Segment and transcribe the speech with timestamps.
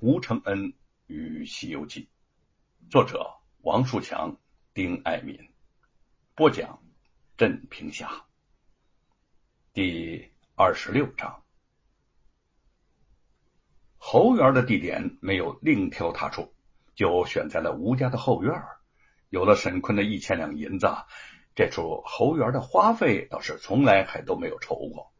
[0.00, 0.74] 吴承恩
[1.06, 2.10] 与《西游记》，
[2.90, 4.36] 作者王树强、
[4.74, 5.48] 丁爱民，
[6.34, 6.82] 播讲
[7.38, 8.26] 镇平侠，
[9.72, 11.42] 第二十六章。
[13.96, 16.52] 侯园的地点没有另挑他处，
[16.94, 18.62] 就选在了吴家的后院。
[19.30, 20.88] 有了沈坤的一千两银子，
[21.54, 25.10] 这处侯园的花费倒是从来还都没有愁过。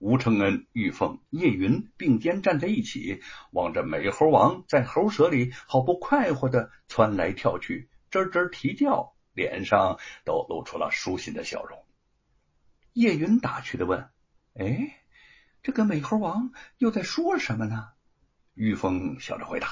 [0.00, 11.84] 吴承恩、玉凤、叶云并肩站在一起，望着美猴王在猴舍里好不快活的窜来跳去，吱吱啼叫，脸上都露出了舒心的笑容。
[12.94, 14.08] 叶云打趣的问
[14.58, 15.02] ：“哎，
[15.62, 17.88] 这个美猴王又在说什么呢？”
[18.56, 19.68] 玉凤笑着回答：“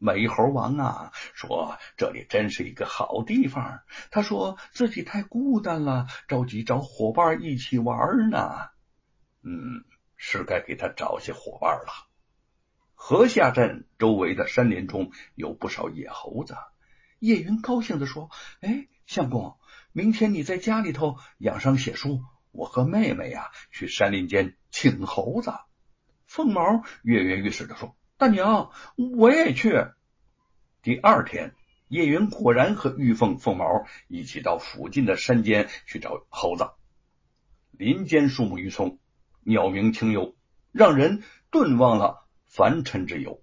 [0.00, 3.82] 美猴王啊，说这里真是一个好地方。
[4.10, 8.68] 他说自己太孤单了，着急找伙伴一起玩呢。”
[9.46, 9.84] 嗯，
[10.16, 12.08] 是该给他找些伙伴了。
[12.94, 16.56] 河下镇周围的山林中有不少野猴子。
[17.18, 18.30] 叶云高兴的说
[18.62, 19.58] ：“哎，相公，
[19.92, 22.22] 明天你在家里头养伤写书，
[22.52, 25.52] 我和妹妹呀去山林间请猴子。”
[26.26, 29.74] 凤毛跃跃欲试的说：“大娘，我也去。”
[30.80, 31.54] 第二天，
[31.88, 36.70] 叶云果然和玉凤、凤毛一起到附近的山间去找猴子。
[37.70, 38.98] 林间树木郁葱。
[39.44, 40.34] 鸟鸣清幽，
[40.72, 43.42] 让人顿忘了凡尘之忧。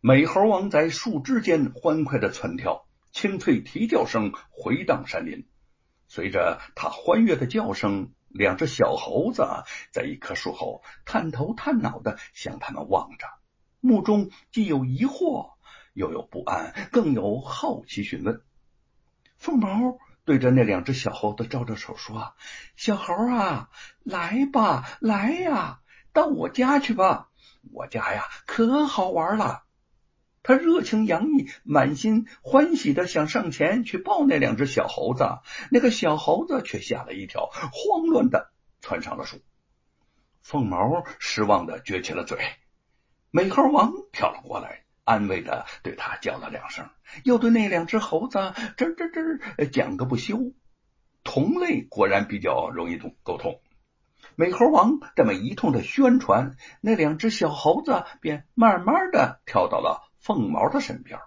[0.00, 5.46] 美猴王在树枝间欢快的窜跳，清脆啼叫声回荡山林。
[6.08, 9.44] 随着他欢悦的叫声，两只小猴子
[9.92, 13.26] 在一棵树后探头探脑的向他们望着，
[13.80, 15.52] 目中既有疑惑，
[15.94, 18.42] 又有不安，更有好奇询问。
[19.36, 19.98] 凤毛。
[20.24, 22.34] 对着那两只小猴子招着手说
[22.76, 23.70] ：“小猴啊，
[24.04, 25.80] 来吧，来呀，
[26.12, 27.28] 到我家去吧，
[27.72, 29.64] 我家呀可好玩了。”
[30.44, 35.24] 他热情洋溢，满心欢喜的想上前去抱那两只小猴子，
[35.70, 38.50] 那个小猴子却吓了一跳，慌乱的
[38.80, 39.40] 窜上了树。
[40.40, 42.38] 凤毛失望的撅起了嘴，
[43.30, 44.81] 美猴王跳了过来。
[45.04, 46.88] 安慰的对他叫了两声，
[47.24, 50.52] 又对那两只猴子吱吱吱讲个不休。
[51.24, 53.60] 同类果然比较容易通沟通。
[54.36, 61.18] 美猴王这么一通的宣传，那两只小猴子便慢慢的跳到了凤毛的身边。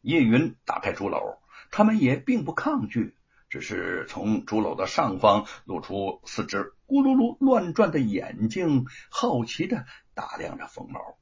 [0.00, 1.38] 叶云打开竹篓，
[1.70, 3.14] 他们也并不抗拒，
[3.48, 9.84] 只是从竹篓的上方露出四只咕噜噜乱转的眼睛，好奇的
[10.14, 11.18] 打量着凤毛。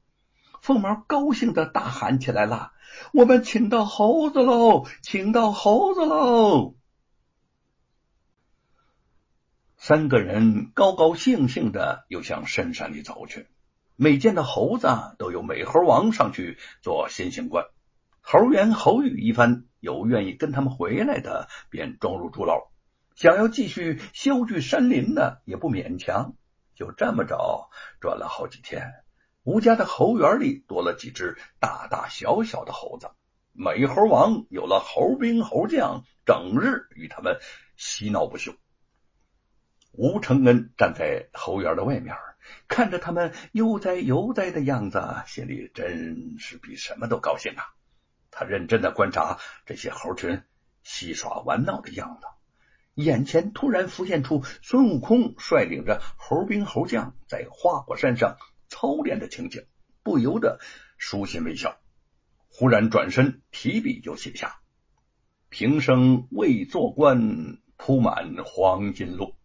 [0.60, 2.72] 凤毛高兴的大喊起来了
[3.12, 6.74] ：“我们请到猴子喽，请到猴子喽！”
[9.76, 13.48] 三个人高高兴兴的又向深山里走去。
[13.96, 14.88] 每见到猴子，
[15.18, 17.66] 都有美猴王上去做先行官。
[18.20, 22.68] 猴言猴语一番，有愿意跟他们回来的，便装入竹篓；
[23.14, 26.34] 想要继续修具山林的，也不勉强。
[26.74, 27.70] 就这么着，
[28.00, 28.92] 转了好几天。
[29.42, 33.10] 吴家的猴园里多了几只大大小小的猴子，
[33.52, 37.38] 美猴王有了猴兵猴将，整日与他们
[37.76, 38.52] 嬉闹不休。
[39.92, 42.14] 吴承恩站在猴园的外面，
[42.68, 47.64] 看着他们悠哉悠哉的样子，心里真是比什么都高兴啊！
[48.30, 50.42] 他认真的观察这些猴群
[50.82, 52.26] 戏耍玩闹的样子，
[52.94, 58.36] 眼前突然浮现出孙悟空率领着猴兵猴将在花果山上。
[58.70, 59.66] 操练的情景，
[60.02, 60.58] 不由得
[60.96, 61.78] 舒心微笑。
[62.48, 64.60] 忽然转身提笔就写下
[65.50, 69.36] ：“平生未做官，铺满黄金路。”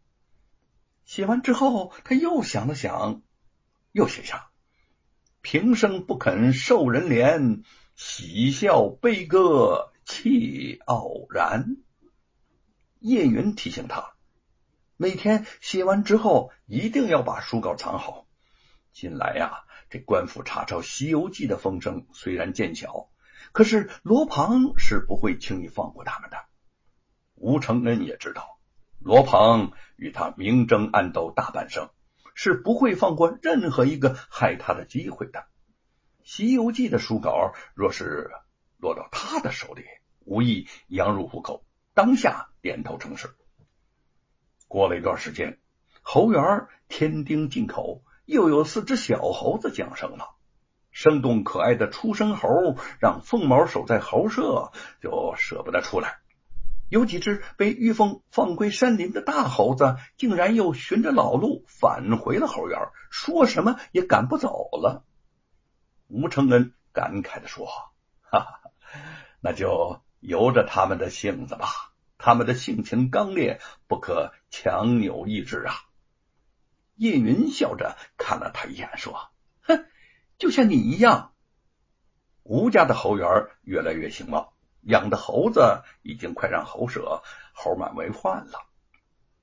[1.03, 3.22] 写完之后，他又想了想，
[3.91, 4.50] 又写下
[5.42, 7.63] ：“平生不肯受人怜，
[7.96, 11.78] 喜笑悲歌气傲然。”
[13.00, 14.16] 叶云提醒他，
[14.97, 18.28] 每天写完之后，一定要把书稿藏好。
[18.95, 23.09] 近来呀，这官府查抄《西游记》的风声虽然渐小，
[23.51, 26.38] 可是罗庞是不会轻易放过他们的。
[27.33, 28.57] 吴承恩也知道，
[29.00, 31.89] 罗庞与他明争暗斗大半生，
[32.36, 35.39] 是不会放过任何一个害他的机会的。
[36.24, 38.31] 《西游记》的书稿若是
[38.77, 39.83] 落到他的手里，
[40.21, 43.36] 无疑羊入虎口，当下点头称是。
[44.69, 45.59] 过了一段时间，
[46.01, 48.01] 侯元添丁进口。
[48.25, 50.31] 又有四只小猴子降生了，
[50.92, 52.50] 生动可爱的出生猴
[53.00, 56.19] 让凤毛守在猴舍就舍不得出来。
[56.88, 62.80] 有几只被玉凤放归山林的大猴子，竟然又循着老路返回了猴园，
[63.10, 65.04] 说什么也赶不走了。
[66.07, 67.66] 吴承恩感慨的说
[68.22, 68.60] ：“哈哈，
[69.42, 71.68] 那就由着他们的性子吧，
[72.19, 75.74] 他们的性情刚烈，不可强扭意志啊。”
[76.95, 79.30] 叶云笑着看了他一眼，说
[79.63, 79.86] ：“哼，
[80.38, 81.33] 就像你一样。”
[82.44, 83.27] 吴家的猴园
[83.63, 84.50] 越来越兴旺，
[84.81, 88.59] 养的猴子已经快让猴舍猴满为患了。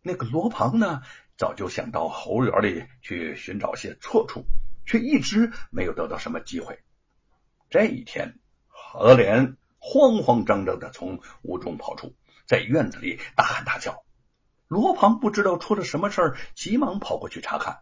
[0.00, 1.02] 那个罗庞呢，
[1.36, 4.44] 早就想到猴园里去寻找些错处，
[4.86, 6.82] 却一直没有得到什么机会。
[7.70, 8.38] 这一天，
[8.68, 12.14] 何莲慌慌张张的从屋中跑出，
[12.46, 14.01] 在院子里大喊大叫。
[14.72, 17.80] 罗庞不知道出了什么事儿，急忙跑过去查看。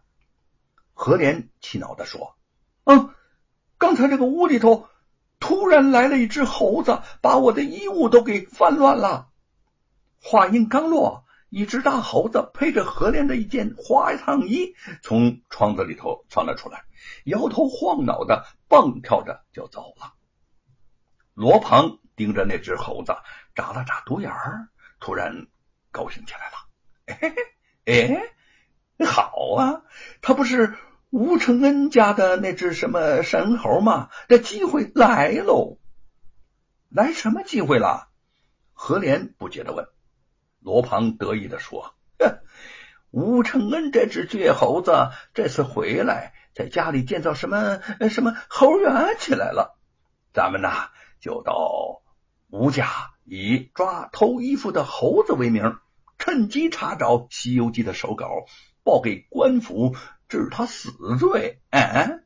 [0.91, 2.35] 何莲气恼的说
[2.83, 3.15] ：“嗯，
[3.77, 4.89] 刚才这个屋里头。”
[5.39, 9.29] 突然来了一只猴子，把我的衣物都给翻乱了。
[10.21, 16.83] 话音刚落，一只大猴子配着何莲的一件花上衣从窗子里头窜了出来，
[17.23, 20.13] 摇头晃脑的蹦跳着就走了。
[21.33, 23.15] 罗庞盯着那只猴子，
[23.55, 25.47] 眨了眨独眼儿，突然
[25.89, 26.50] 高兴起来。
[27.21, 27.33] 哎
[27.85, 29.83] 哎，好啊，
[30.21, 30.75] 他不是。
[31.09, 35.77] 吴承恩家的那只什么神猴吗，这机会来喽！
[36.87, 38.07] 来什么机会了？
[38.71, 39.87] 何莲不解的问。
[40.61, 42.39] 罗庞得意的说：“哼
[43.11, 49.77] 吴承恩这只倔猴子这次回来，在家里建造什么什么猴园起来了。
[50.33, 52.03] 咱们呐，就到
[52.49, 55.77] 吴家，以抓偷衣服的猴子为名，
[56.21, 58.45] 趁机查找《西游记》的手稿，
[58.83, 59.95] 报给官府。”
[60.29, 61.61] 治他死罪？
[61.71, 62.19] 哎，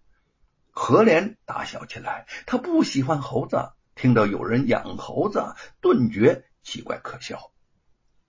[0.69, 2.27] 何莲大笑起来。
[2.45, 7.51] 他不喜欢猴子，听到有人养猴子，顿觉奇怪可笑。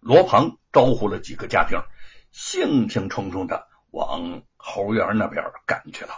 [0.01, 1.83] 罗鹏招呼了几个家丁，
[2.31, 6.15] 兴兴冲冲的往猴园那边赶去了。